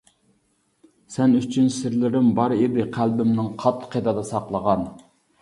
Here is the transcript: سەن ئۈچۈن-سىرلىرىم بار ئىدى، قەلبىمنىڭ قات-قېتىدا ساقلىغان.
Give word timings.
سەن 1.15 1.35
ئۈچۈن-سىرلىرىم 1.39 2.31
بار 2.41 2.57
ئىدى، 2.57 2.87
قەلبىمنىڭ 2.97 3.53
قات-قېتىدا 3.67 4.27
ساقلىغان. 4.33 4.85